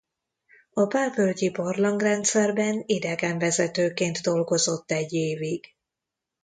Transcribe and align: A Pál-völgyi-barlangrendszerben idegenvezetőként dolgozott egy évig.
A 0.73 0.85
Pál-völgyi-barlangrendszerben 0.87 2.83
idegenvezetőként 2.85 4.19
dolgozott 4.21 4.91
egy 4.91 5.13
évig. 5.13 5.75